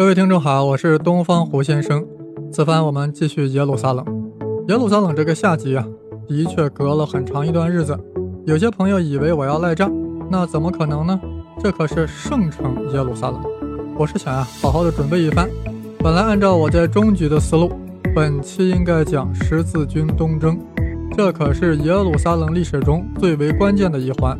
[0.00, 2.02] 各位听众好，我是东方胡先生。
[2.50, 4.02] 此番我们继续耶路撒冷。
[4.68, 5.86] 耶路撒冷这个下集啊，
[6.26, 7.94] 的确隔了很长一段日子。
[8.46, 9.92] 有些朋友以为我要赖账，
[10.30, 11.20] 那怎么可能呢？
[11.62, 13.42] 这可是圣城耶路撒冷。
[13.94, 15.50] 我是想呀，好好的准备一番。
[15.98, 17.70] 本来按照我在中局的思路，
[18.14, 20.58] 本期应该讲十字军东征，
[21.14, 24.34] 这可是耶路撒冷历史中最为关键的一环。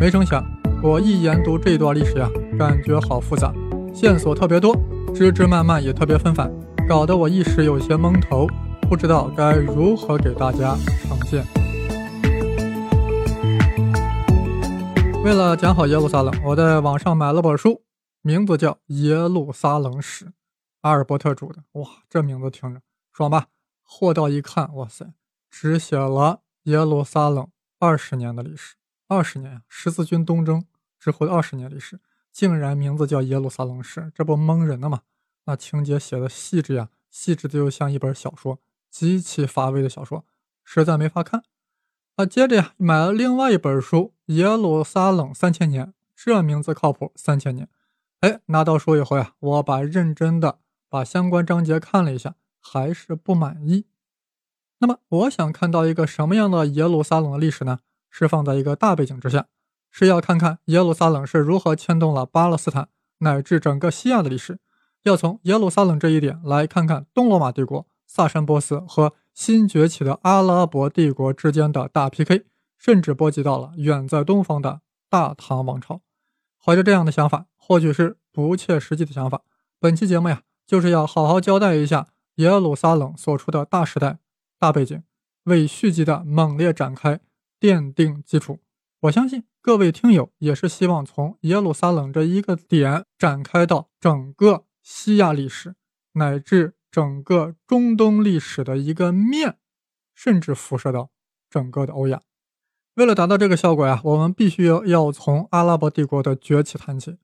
[0.00, 0.40] 没成想，
[0.80, 3.52] 我一研读这段历史呀，感觉好复杂，
[3.92, 4.72] 线索特别多。
[5.14, 6.50] 枝枝蔓蔓也特别纷繁，
[6.88, 8.46] 搞得我一时有些懵头，
[8.88, 11.44] 不知道该如何给大家呈现。
[15.22, 17.82] 为了讲好耶路撒冷，我在网上买了本书，
[18.22, 20.24] 名字叫《耶路撒冷史》，
[20.80, 21.62] 阿尔伯特著的。
[21.72, 22.80] 哇，这名字听着
[23.12, 23.48] 爽吧？
[23.82, 25.12] 货到一看，哇塞，
[25.50, 27.46] 只写了耶路撒冷
[27.78, 28.76] 二十年的历史，
[29.08, 29.60] 二十年！
[29.68, 30.64] 十字军东征
[30.98, 32.00] 之后的二十年历史。
[32.32, 35.02] 竟然名字叫《耶路撒冷史》，这不蒙人的吗？
[35.44, 40.24] 那情节写的细致呀，细致的又像一本小说，极其乏味的小说，
[40.64, 41.42] 实在没法看。
[42.16, 47.68] 啊，接着呀，买了另外一本书《耶路撒冷三千年》，这名字靠谱，三千年。
[48.20, 50.58] 哎，拿到书以后呀，我把认真的
[50.88, 53.86] 把相关章节看了一下，还是不满意。
[54.78, 57.80] 那么，我想看到一个什么样的耶路撒冷的历史呢？
[58.10, 59.46] 是放在一个大背景之下。
[59.90, 62.88] 是要看看耶路撒冷是如何牵动了巴勒斯坦
[63.18, 64.58] 乃至整个西亚的历史，
[65.02, 72.44] 要从耶路撒冷这一点来看看东罗马帝国、萨珊波斯和新崛起的阿拉伯帝国之间的大 PK，
[72.78, 76.00] 甚至波及到了远在东方的大唐王朝。
[76.62, 79.42] 怀着这样的想法，或许是不切实际的想法，
[79.78, 84.18] 本期节目呀，就是要好好交代一下耶路撒冷所处的大时代、
[84.58, 85.02] 大背景，
[85.44, 87.20] 为续集的猛烈展开
[87.58, 88.60] 奠定基础。
[89.00, 89.44] 我相信。
[89.62, 95.74] 各位听友也是希望从耶路撒冷这一个点展开到整个西亚历史，
[96.12, 99.56] 乃至整个中东历史的一个面，
[100.14, 101.10] 甚至辐射到
[101.48, 102.20] 整个的欧亚。
[102.94, 107.16] 为了达到这个效果呀，我们必须要要从阿拉伯帝国的崛起谈起。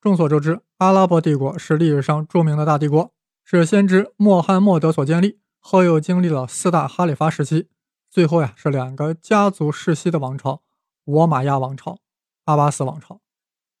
[0.00, 3.12] 众所周知，阿拉伯帝国是历史上著名的大帝国，
[3.44, 7.68] 是先知穆罕默德所建立，后又经历了四大哈里发时期，
[8.08, 10.62] 最后呀是两个家族世袭的王朝。
[11.04, 11.98] 我玛亚王朝、
[12.44, 13.20] 阿巴斯王朝，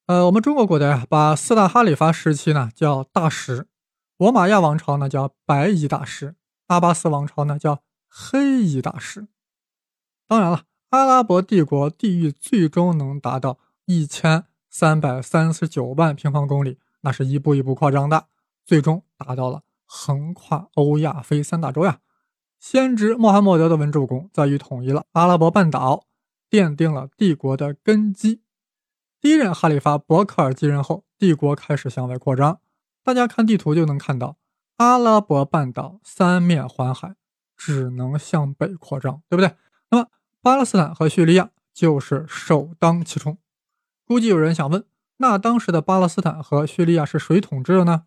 [0.06, 3.68] 呃，我们中国古代啊，把四大哈里发时期呢叫大食，
[4.16, 6.34] 我玛亚王朝呢叫白衣大食，
[6.66, 9.28] 阿巴斯王朝呢叫黑衣大食。
[10.26, 18.26] 当然了，阿拉伯帝国地域最终能达到一千三百三十九万平方公里，那是一步一步扩张的，
[18.64, 22.00] 最终达到了横跨欧亚非三大洲呀。
[22.58, 26.06] 先知穆罕默德的文主公在于统一了阿拉伯半岛。
[26.50, 28.42] 奠定了帝国的根基。
[29.20, 32.60] 第一任哈里发伯克尔继任后，帝国开始向外扩张。
[33.02, 34.36] 大家看地图就能看到，
[34.76, 37.14] 阿拉伯半岛三面环海，
[37.56, 39.54] 只能向北扩张，对不对？
[39.90, 40.08] 那么
[40.42, 43.38] 巴勒斯坦和叙利亚就是首当其冲。
[44.06, 44.84] 估计有人想问，
[45.18, 48.04] 那当时的巴勒斯坦和叙利亚是谁统治的呢？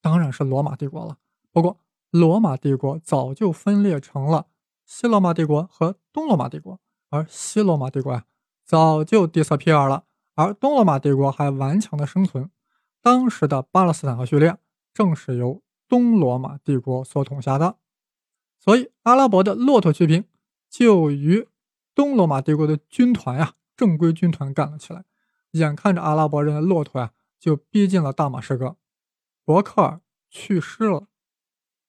[0.00, 1.18] 当然是罗马帝国了。
[1.50, 4.46] 不过，罗马帝国早就分裂成了
[4.84, 6.80] 西罗马帝国和东罗马帝国。
[7.08, 8.24] 而西罗马帝国啊，
[8.64, 12.50] 早就 disappear 了，而东罗马帝国还顽强的生存。
[13.00, 14.58] 当时的巴勒斯坦和叙利亚
[14.92, 17.76] 正是由东罗马帝国所统辖的，
[18.58, 20.24] 所以阿拉伯的骆驼骑兵
[20.68, 21.48] 就与
[21.94, 25.04] 东罗马帝国的军团呀，正规军团干了起来。
[25.52, 28.76] 眼看着阿拉伯人的骆驼呀，就逼近了大马士革，
[29.44, 31.06] 伯克尔去世了。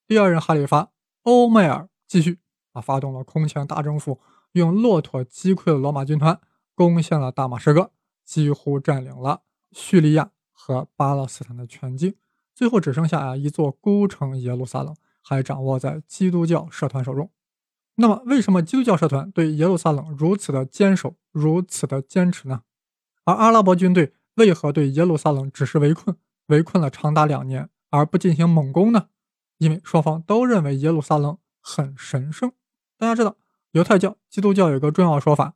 [0.06, 0.92] 第二任哈里发
[1.24, 2.40] 欧麦尔继续
[2.72, 4.22] 啊，发动了空前大征服。
[4.54, 6.40] 用骆驼击溃了罗马军团，
[6.74, 7.92] 攻陷了大马士革，
[8.24, 9.42] 几乎占领了
[9.72, 12.16] 叙利亚和巴勒斯坦的全境。
[12.56, 17.30] 最后只剩下啊一座孤城耶路撒冷，还掌握在基督教社团手中。
[17.96, 22.62] 那么，为什么基督教社团对耶路撒冷如此的坚守，如此的坚持呢？
[23.26, 26.16] 而阿拉伯军队为何对耶路撒冷只是围困，
[26.48, 29.10] 围困了长达两年，而不进行猛攻呢？
[29.58, 32.52] 因为双方都认为耶路撒冷很神圣。
[32.98, 33.36] 大家知道。
[33.78, 35.54] 犹太教、基督教有个重要说法：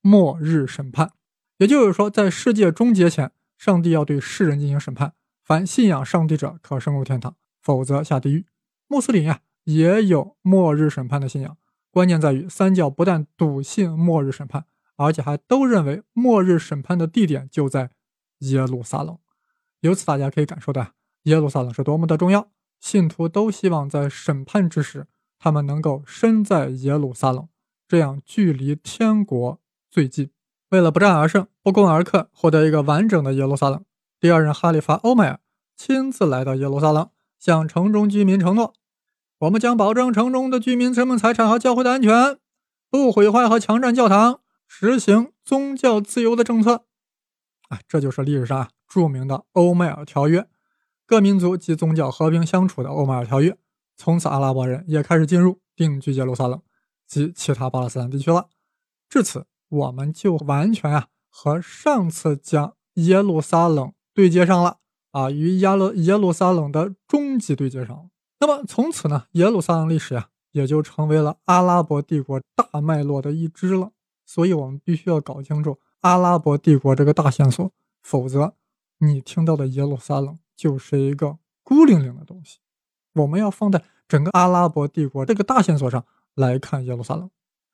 [0.00, 1.10] 末日审判，
[1.58, 5.14] 也就是说，在世界终结前，上帝要对世人进行审判。
[5.42, 8.46] 凡信仰上帝者可升入天堂，否则下地狱。
[8.86, 11.56] 穆斯林呀，也有末日审判的信仰。
[11.90, 17.90] 关键在于，三教不但笃信末日审判，而且还都认为末日审判的地点就在
[18.38, 19.18] 耶路撒冷。
[19.80, 20.92] 由此，大家可以感受到
[21.24, 22.48] 耶路撒冷是多么的重要。
[22.78, 25.08] 信徒都希望在审判之时，
[25.40, 27.48] 他们能够身在耶路撒冷。
[27.86, 29.60] 这样距离天国
[29.90, 30.30] 最近。
[30.70, 33.84] 为了不战而胜、不攻而克，获得一个完整的耶路撒冷，
[34.18, 35.40] 第二任哈里发欧迈尔
[35.76, 38.74] 亲自来到耶路撒冷，向城中居民承诺
[39.40, 42.38] ：“我们将保证城中的居民生命财产和教会的安全，
[42.90, 46.86] 不毁坏和强占教堂，实行宗教自由的政策。”
[47.68, 50.48] 啊，这就是历史上著名的欧麦尔条约，
[51.06, 53.56] 各民族及宗教和平相处的欧麦尔条约。
[53.96, 56.60] 从此，阿拉伯人也开始进入定居耶路撒冷
[57.14, 58.48] 及其他巴勒斯坦地区了。
[59.08, 64.78] 至此，我们就完全啊和上次讲耶路撒冷对接上了
[65.12, 68.06] 啊，与耶路耶路撒冷的终极对接上了。
[68.40, 73.92] 那么，从此呢，耶路撒冷历史呀也就成为了阿拉伯帝国大脉络的一支了。
[74.26, 75.78] 所以，我们必须要搞清楚。
[76.00, 77.70] 阿拉伯帝国这个大线索，
[78.02, 78.54] 否则
[78.98, 82.58] 你听到的耶路撒冷就是一个孤零零的东西。
[83.14, 87.30] 我们要放在整个阿拉伯帝国这个大线索上来看耶路撒冷。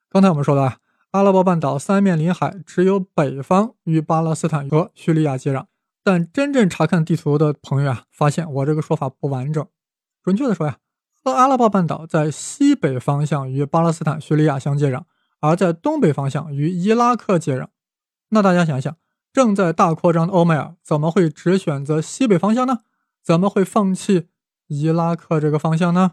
[0.08, 0.78] 刚才我们说的啊，
[1.10, 5.66] 阿拉伯半岛三面临海，只有北方与巴勒斯坦和叙利亚接壤。
[6.02, 9.66] 但真正查看地图的朋友啊，发现我这个说法不完整。
[10.22, 10.78] 准确的说呀，
[11.24, 15.02] 阿拉伯半岛在西北方向与巴勒斯坦、叙利亚相接壤，
[15.40, 17.68] 而在东北方向与伊拉克接壤。
[18.30, 18.96] 那大家想想，
[19.32, 22.78] 正在大扩张的欧美尔怎么会只选择西北方向呢？
[23.22, 24.28] 怎么会放弃
[24.68, 26.12] 伊拉克这个方向呢？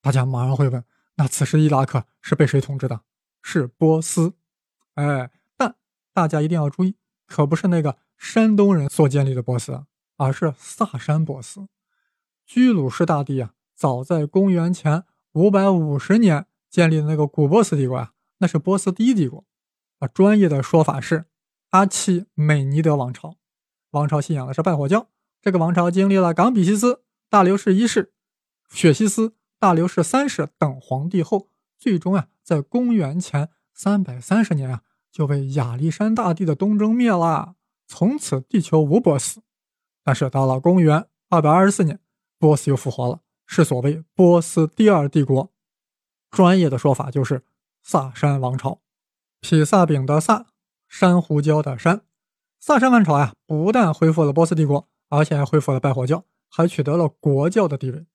[0.00, 0.82] 大家马上会问：
[1.16, 3.00] 那此时伊拉克是被谁统治的？
[3.42, 4.34] 是波斯。
[4.94, 5.76] 哎，但
[6.12, 6.96] 大家一定要注意，
[7.26, 9.84] 可不是那个山东人所建立的波斯，
[10.16, 11.68] 而是萨珊波斯。
[12.44, 19.44] 居鲁士大帝啊，早在公元前五百五十年建立的那个古波斯帝国啊，那是波斯第一帝国。
[19.98, 21.26] 啊，专业的说法是
[21.70, 23.36] 阿契美尼德王朝。
[23.90, 25.08] 王朝信仰的是拜火教。
[25.40, 28.12] 这个王朝经历了冈比西斯、大流士一世、
[28.68, 29.34] 血西斯、
[29.66, 37.56] 大流士三世等皇帝后，最终啊，在公元前三百三十年啊，就被亚历山大帝的东征灭了。
[37.88, 39.42] 从此地球无波斯。
[40.04, 41.98] 但是到了公元二百二十四年，
[42.38, 45.50] 波斯又复活了，是所谓波斯第二帝国。
[46.30, 47.42] 专业的说法就是
[47.82, 48.80] 萨珊王朝。
[49.40, 50.46] 披萨饼的萨，
[50.86, 52.02] 珊瑚礁的珊，
[52.60, 58.06] 萨珊王朝呀，不但恢复了波斯帝国，而且还恢复了拜火教，还取得了国教的地位。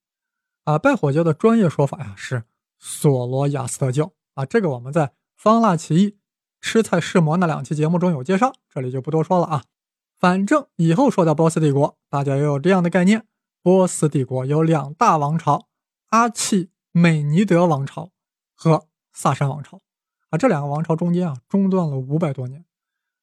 [0.63, 2.43] 啊，拜火教的专业说法呀是
[2.77, 4.11] 索罗亚斯德教。
[4.33, 6.07] 啊，这个我们在《方腊起义》
[6.61, 9.63] 《吃菜试魔》那两期节目中有介绍，这里就不多说了啊。
[10.17, 13.25] 反正以后说到波斯帝国，大家要有这样的概念：
[13.63, 15.67] 波斯帝国有两大王朝，
[16.09, 18.11] 阿契美尼德王朝
[18.55, 19.79] 和萨珊王朝。
[20.29, 22.63] 啊，这两个王朝中间啊中断了五百多年。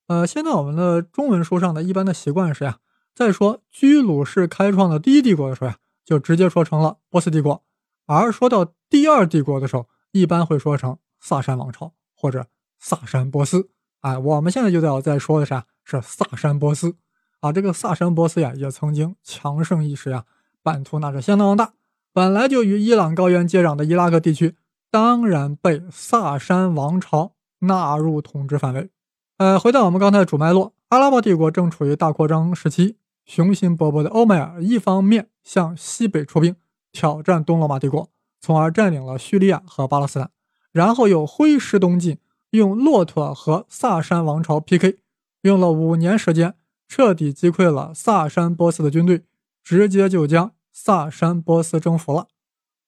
[0.09, 2.81] 呃，现在我们的中文书上的一般的习惯是呀，
[3.15, 5.79] 在说居鲁士开创的第一帝国的时候呀，
[6.09, 7.61] 就直接说成了波斯帝国；
[8.07, 12.47] 而说到第二帝国的时候，一般会说成萨珊王朝或者
[12.79, 13.69] 萨珊波斯。
[14.01, 15.67] 哎，我们现在就要在说的啥？
[15.85, 16.97] 是萨珊波斯。
[17.41, 20.25] 啊，这个萨珊波斯呀，也曾经强盛一时呀，
[20.63, 21.75] 版图那是相当大，
[22.15, 24.57] 本来就与伊朗高原接壤的伊拉克地区。
[24.91, 28.89] 当然被萨珊王朝纳入统治范围。
[29.37, 32.97] 呃，回到我们刚才的主脉络，阿拉伯帝国正处于大扩张时期，
[33.29, 36.57] 雄心勃勃的欧麦尔一方面向西北出兵
[36.91, 38.11] 挑战东罗马帝国，
[38.41, 40.31] 从而占领了叙利亚和巴勒斯坦，
[40.73, 42.19] 然后又挥师东进，
[42.51, 45.01] 用骆驼和萨珊王朝 PK，
[45.43, 46.55] 用了五年时间，
[46.89, 49.25] 彻底击溃了萨珊波斯的军队，
[49.63, 52.29] 直接就将萨珊波斯征服了。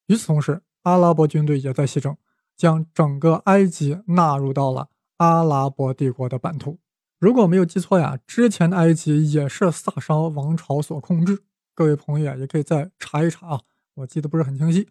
[0.07, 2.17] 与此同时，阿拉伯军队也在西征，
[2.57, 4.89] 将整个埃及纳入到了
[5.19, 6.79] 阿拉伯帝国的版图。
[7.21, 11.43] 如果没有记错呀，之前的埃及也是萨珊王朝所控制。
[11.75, 13.61] 各位朋友啊，也可以再查一查啊，
[13.97, 14.89] 我记得不是很清晰。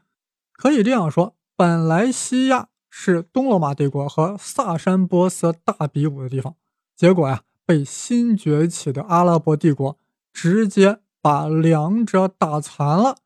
[0.53, 6.53] 可以这样说，本来西亚是东罗马帝国和萨珊波斯大比武的地方，
[6.95, 9.97] 结果呀，被新崛起的阿拉伯帝国
[10.31, 13.17] 直接把两者打残了，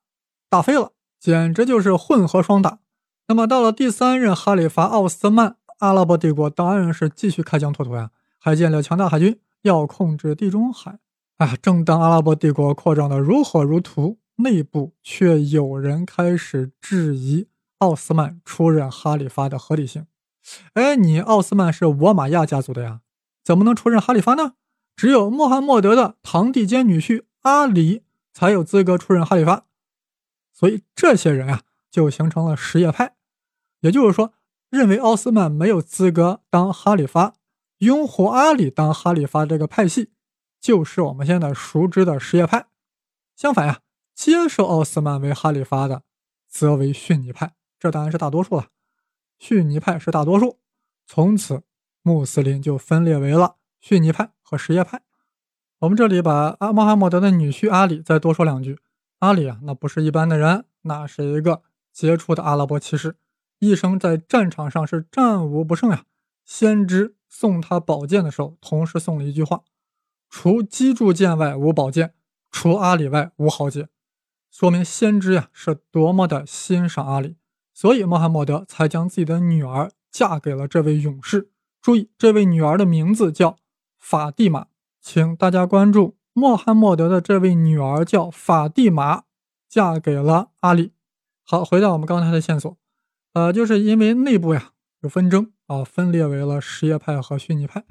[0.49, 0.93] 打废了。
[1.19, 2.79] 简直就是混合双打。
[3.27, 8.11] 那么到了第三任哈里发奥斯曼，阿拉伯帝国当然是继续开疆拓土呀，
[8.45, 10.99] 还建立了强大海军，要控制地中海。
[11.37, 17.47] 啊，正当阿拉伯帝国扩张的如火如荼，内部却有人开始质疑
[17.77, 20.07] 奥斯曼出任哈里发的合理性。
[20.73, 22.99] 哎，你奥斯曼是沃玛亚家族的呀，
[23.45, 24.55] 怎么能出任哈里发呢？
[24.97, 29.63] 只有穆罕默德的堂弟兼女婿阿里才有资格出任哈里发。
[30.51, 33.15] 所以这些人啊，就形成了什叶派，
[33.79, 34.33] 也就是说，
[34.69, 37.35] 认为奥斯曼没有资格当哈里发，
[37.79, 40.11] 拥护阿里当哈里发这个派系，
[40.59, 42.67] 就是我们现在熟知的什叶派。
[43.35, 43.79] 相反呀，
[44.13, 46.03] 接受奥斯曼为哈里发的，
[46.47, 48.67] 则为逊尼派，这当然是大多数了。
[49.39, 50.59] 逊尼派是大多数，
[51.05, 51.63] 从此
[52.01, 55.01] 穆斯林就分裂为了逊尼派和什叶派。
[55.79, 58.79] 我们这里把阿穆罕默德的女婿阿里再多说两句。
[59.19, 61.61] 阿里啊，那不是一般的人，那是一个
[61.91, 63.17] 杰出的阿拉伯骑士，
[63.59, 66.05] 一生在战场上是战无不胜呀。
[66.45, 69.63] 先知送他宝剑的时候，同时送了一句话
[70.29, 72.13] ：“除击铸剑外无宝剑，
[72.51, 73.89] 除阿里外无豪杰。”
[74.51, 77.37] 说明先知呀是多么的欣赏阿里，
[77.73, 81.49] 所以穆罕默德才将自己的女儿嫁给了这位勇士。
[81.81, 83.57] 注意，这位女儿的名字叫
[83.97, 84.67] 法蒂玛。
[85.01, 89.23] 请大家关注穆罕默德的这位女儿叫法蒂玛，
[89.67, 90.91] 嫁给了阿里。
[91.43, 92.77] 好，回到我们刚才的线索，
[93.33, 94.72] 呃，就是因为内部呀
[95.03, 97.83] 有纷争啊，分裂为了什叶派和逊尼派。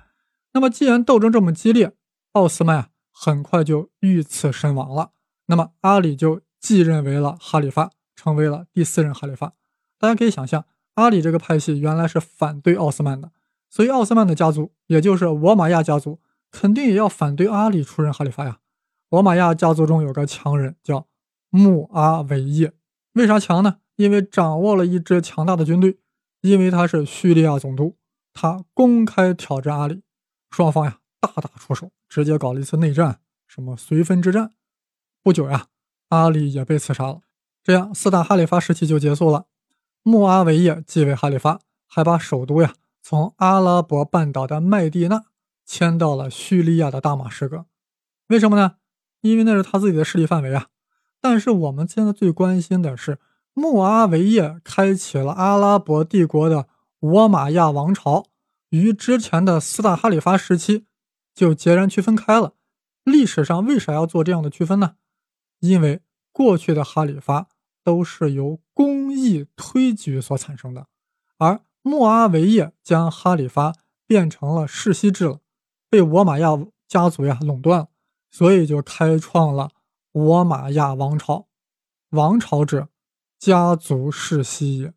[0.54, 1.92] 那么既然斗争这么激烈，
[2.32, 5.10] 奥斯曼很快就遇刺身亡了。
[5.46, 9.52] 那么阿里就继任为了哈里发，成为了第四任哈里发。
[9.98, 10.64] 大家可以想象，
[10.94, 13.30] 阿里这个派系原来是反对奥斯曼的，
[13.68, 16.18] 所以奥斯曼的家族，也就是我玛亚家族。
[16.50, 18.58] 肯定也要反对阿里出任哈里发呀。
[19.10, 21.06] 罗马亚家族中有个强人叫
[21.50, 22.72] 穆阿维叶，
[23.12, 23.78] 为啥强呢？
[23.96, 25.98] 因为掌握了一支强大的军队，
[26.42, 27.96] 因为他是叙利亚总督，
[28.34, 30.02] 他公开挑战阿里，
[30.50, 34.52] 双方呀大打出手，直接搞了一次内战，什么绥芬之战。
[35.22, 35.68] 不久呀，
[36.08, 37.22] 阿里也被刺杀了，
[37.62, 39.46] 这样四大哈里发时期就结束了。
[40.02, 45.24] 穆阿维叶继位哈里发，还把首都呀从阿拉伯半岛的麦地那。
[45.64, 47.66] 迁到了叙利亚的大马士革，
[48.26, 48.74] 为什么呢？
[49.20, 50.66] 因为那是他自己的势力范围啊。
[51.20, 53.20] 但是我们现在最关心的是，
[53.54, 56.68] 穆阿维叶开启了阿拉伯帝国的
[57.00, 58.26] 我玛亚王朝，
[58.70, 60.86] 与之前的四大哈里发时期
[61.34, 62.54] 就截然区分开了。
[63.04, 64.94] 历史上为啥要做这样的区分呢？
[65.60, 66.00] 因为
[66.32, 67.48] 过去的哈里发
[67.84, 70.86] 都是由公义推举所产生的，
[71.38, 73.74] 而穆阿维叶将哈里发
[74.06, 75.40] 变成了世袭制了。
[75.90, 76.50] 被我玛亚
[76.88, 77.88] 家族呀垄断了，
[78.30, 79.70] 所以就开创了
[80.12, 81.48] 我玛亚王朝。
[82.10, 82.88] 王朝者，
[83.42, 84.94] 家族世袭也。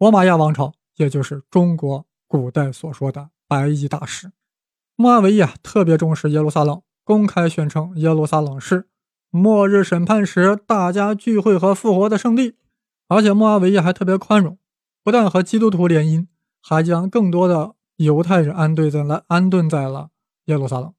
[0.00, 4.32] 罗马亚王朝，也就是中国古代所说的白衣大使。
[4.96, 8.88] 穆阿维亚特别重视耶路撒冷，公开宣称耶路撒冷是
[9.30, 12.56] 末日审判时大家聚会和复活的圣地。
[13.06, 14.58] 而且穆阿维亚还特别宽容，
[15.04, 16.26] 不但和基督徒联姻，
[16.60, 20.10] 还将更多的犹太人安顿在了安顿在了。
[20.46, 20.92] 耶路撒冷，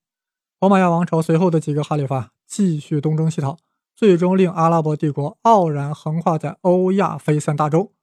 [0.62, 3.58] 罗马亚王朝随后的几个哈里发继续东征西讨，
[3.96, 7.94] 最终令阿拉伯帝国傲然横跨在欧亚非三大洲。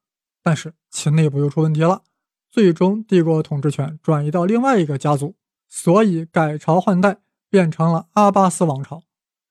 [0.42, 2.02] 但是其内部又出问题了，
[2.50, 5.36] 最终帝国统治权转移到另外一个家族，
[5.68, 7.18] 所以改朝换代
[7.48, 9.02] 变成了阿巴斯王朝。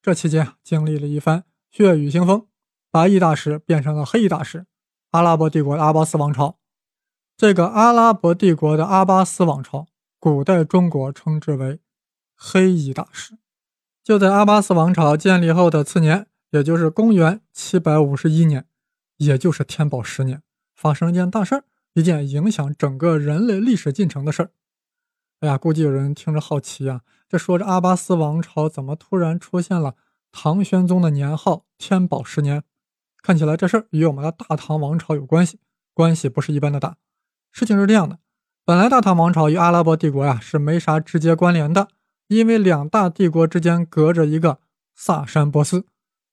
[0.01, 2.48] 这期间经历了一番血雨腥风，
[2.89, 4.65] 白衣大师变成了黑衣大师，
[5.12, 6.57] 阿拉伯帝国的阿巴斯王朝。
[7.38, 9.88] 这个阿拉伯帝国的阿巴斯王朝。
[10.19, 11.79] 古代中国称之为
[12.36, 13.39] 黑衣大师。
[14.03, 18.65] 就在阿巴斯王朝建立后的次年，也就是公元七百五十一年，
[19.17, 20.41] 也就是天宝十年，
[20.75, 24.51] 发生一件大事儿，一件影响整个人类历史进程的事儿。
[25.39, 29.96] 哎呀，估计有人听着好奇啊，这说着阿巴斯王朝怎么突然出现了
[30.31, 32.63] 唐玄宗的年号天宝十年？
[33.24, 35.60] 看起来这事儿与我们的大唐王朝有关系，
[35.93, 36.98] 关系不是一般的大。
[37.51, 38.20] 事情是这样的。
[38.65, 41.88] 本来大唐王朝与阿拉伯帝国呀是没啥直接关联的，
[42.27, 44.60] 因为两大帝国之间隔着一个
[44.93, 45.86] 萨珊波斯。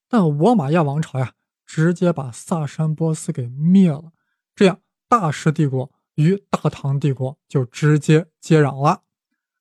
[0.08, 1.32] 但罗马亚王朝呀
[1.66, 4.12] 直接把萨珊波斯给灭了，
[4.54, 9.02] 这样大食帝国与大唐帝国就直接接壤了。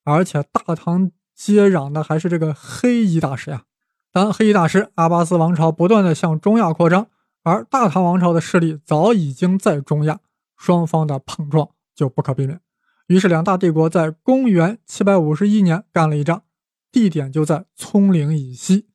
[0.03, 3.63] 而且大唐接壤的还是这个黑衣大师呀。
[4.11, 7.07] 当黑衣大师阿巴斯王朝不断的向中亚扩张，
[7.43, 10.19] 而大唐王朝的势力早已经在中亚，
[10.55, 11.69] 双方的碰撞。
[11.97, 12.61] 就不可避免，
[13.07, 16.43] 于是两大帝国在公元七百五十一年干了一仗，
[16.91, 18.85] 地点就在葱岭以西，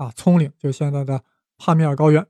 [0.00, 1.22] 啊，葱岭就现在的
[1.58, 2.26] 帕米尔高原，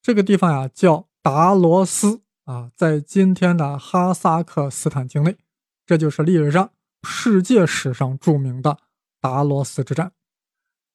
[0.00, 5.36] 这个地方呀叫达罗斯，啊，在今天的哈萨克斯坦境内，
[5.84, 6.70] 这就是历史上
[7.02, 8.78] 世界史上著名的
[9.20, 10.12] 达罗斯之战。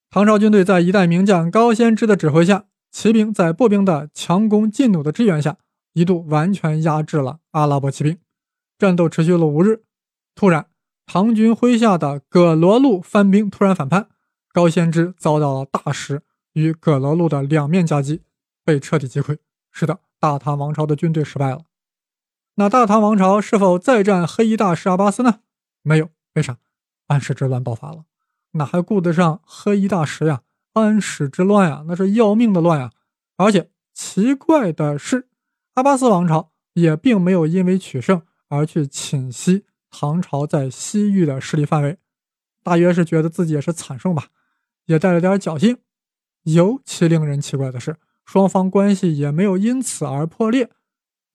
[0.09, 5.57] 唐朝军队在一代名将高仙芝的指挥下，骑兵在步兵的强弓劲弩的支援下，
[5.91, 8.17] 一度完全压制了阿拉伯骑兵。
[8.77, 9.83] 战斗持续了五日，
[10.35, 10.67] 突然，
[11.05, 14.07] 唐军麾下的葛罗路番兵突然反叛，
[14.57, 16.23] 高仙芝遭到了大石
[16.53, 18.23] 与葛罗路的两面夹击，
[18.65, 19.37] 被彻底击溃。
[19.71, 21.65] 是的，大唐王朝的军队失败了。
[22.55, 25.41] 那大唐王朝是否再战黑衣大师阿巴斯呢？
[25.83, 26.57] 没有，为啥？
[27.05, 28.05] 安史之乱爆发了，
[28.53, 30.41] 哪还顾得上黑衣大师呀？
[30.73, 32.89] 安史之乱呀，那是要命的乱呀！
[33.35, 35.29] 而且奇怪的是，
[35.75, 38.23] 阿巴斯王朝也并没有因为取胜。
[38.47, 41.99] 而去侵袭唐朝在西域的势力范围，
[42.63, 44.29] 大约是觉得自己也是惨胜吧，
[44.87, 45.77] 也带了点侥幸。
[46.43, 50.69] 尤其令人奇怪的是，双方关系也没有因此而破裂，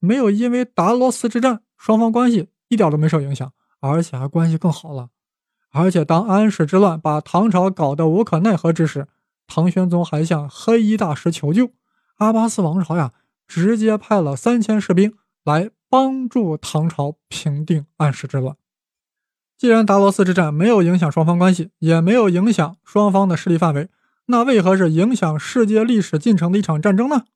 [0.01, 5.11] 没有因为达罗斯之战，双方关系一点都没受影响，而且还关系更好了。
[5.71, 9.07] 而且当安史之乱把唐朝搞得无可奈何之时，
[9.47, 11.71] 唐玄宗还向黑衣大师求救，
[12.17, 13.13] 阿巴斯王朝呀，
[13.47, 18.57] 直接派了三千士兵来帮助唐朝平定安史之乱。
[19.63, 23.89] 既然达罗斯之战没有影响双方关系，也没有影响双方的势力范围。
[24.27, 27.27] 那为何是影响世界历史进程的一场战争呢？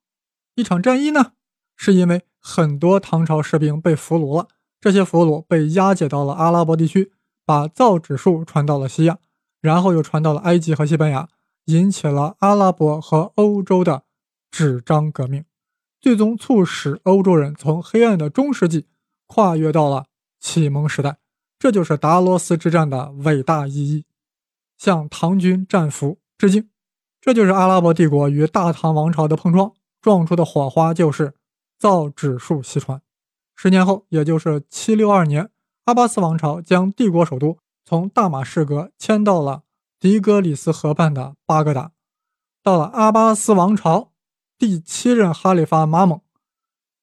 [0.53, 1.31] 一场战役呢？
[1.77, 4.49] 是因为很多唐朝士兵被俘虏了，
[4.81, 7.13] 这些俘虏被押解到了阿拉伯地区，
[7.45, 9.19] 把造纸术传到了西亚，
[9.61, 11.29] 然后又传到了埃及和西班牙，
[11.67, 14.03] 引起了阿拉伯和欧洲的
[14.51, 15.45] 纸张革命，
[16.01, 18.87] 最终促使欧洲人从黑暗的中世纪
[19.27, 20.07] 跨越到了
[20.41, 21.19] 启蒙时代。
[21.59, 24.05] 这就是达罗斯之战的伟大意义，
[24.77, 26.69] 向唐军战俘致敬。
[27.19, 31.33] 这就是阿拉伯帝国与大唐王朝的碰撞，撞出的火花就是
[31.77, 33.01] 造纸术西传。
[33.55, 35.49] 十年后，也就是七六二年，
[35.85, 39.63] 阿巴斯王朝将帝国首都从大马士革迁到了
[39.99, 41.91] 迪格里斯河畔的巴格达。
[42.61, 44.11] 到了阿巴斯王朝
[44.59, 46.21] 第七任哈里发马蒙，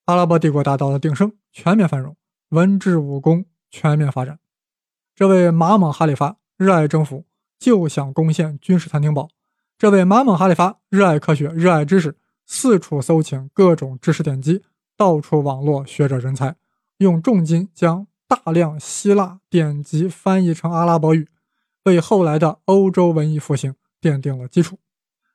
[0.04, 2.16] 阿拉伯帝国达到了鼎盛，全面繁荣，
[2.50, 4.38] 文治武功全面发展。
[5.16, 7.24] 这位马蒙哈里发热爱征服，
[7.56, 9.28] 就想攻陷君士坦丁堡。
[9.78, 12.16] 这位马蒙哈里发热爱科学，热爱知识，
[12.46, 14.64] 四处搜请各种知识典籍，
[14.96, 16.56] 到处网络学者人才，
[16.96, 21.28] 用重金将大量希腊典籍翻译成阿拉伯语，
[21.84, 24.80] 为后来的欧洲文艺复兴奠定了基础。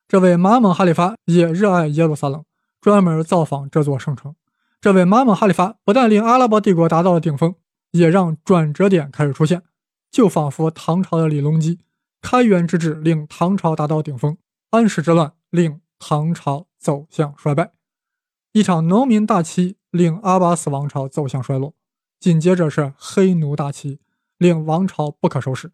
[0.10, 2.44] 这位马蒙哈里发也热爱耶路撒冷，
[2.82, 4.36] 专门造访这座圣城。
[4.82, 7.56] 这位马蒙哈里发不但令阿拉伯帝国达到了顶峰，
[7.92, 9.62] 也让转折点开始出现，
[10.12, 11.80] 就仿佛唐朝的李隆基。
[12.22, 14.38] 开元之治令唐朝达到顶峰，
[14.72, 17.72] 安史之乱令唐朝走向衰败，
[18.52, 21.74] 一场农民大起义令阿巴斯王朝走向衰落，
[22.20, 24.00] 紧接着是黑奴大起义，
[24.38, 25.72] 令王朝不可收拾。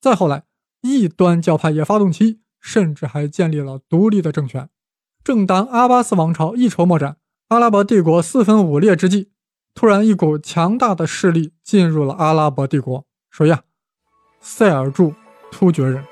[0.00, 0.44] 再后来，
[0.80, 4.70] 异端教派也发动起义，甚至还建立了独立的政权。
[5.22, 7.18] 正当阿巴斯王朝一筹莫展，
[7.48, 9.30] 阿拉伯帝国四分五裂之际，
[9.74, 13.64] 突然一股强大的势力进入了阿拉伯帝国，谁呀？
[14.42, 15.14] 塞尔柱。
[15.50, 16.02] 突厥人，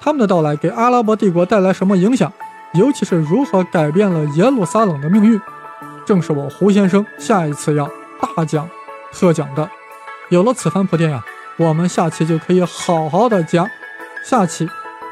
[0.00, 2.32] 他们的到来给阿拉伯帝国带来什么影响？
[2.74, 5.40] 尤其是如何改变了耶路撒冷的命运？
[6.04, 7.88] 正是我胡先生下一次要
[8.20, 8.68] 大讲
[9.12, 9.70] 特讲的。
[10.28, 11.24] 有了此番铺垫呀，
[11.56, 13.70] 我们下期就可以好好的讲。
[14.28, 14.68] 下期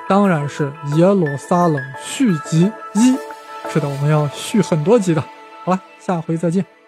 [0.09, 3.17] 当然是耶路撒冷续集一。
[3.71, 5.23] 是的，我们要续很多集的。
[5.65, 6.82] 好了，下回再见。